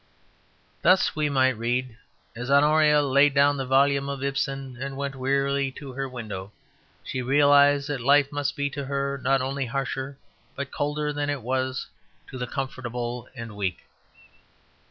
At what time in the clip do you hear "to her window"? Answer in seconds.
5.73-6.51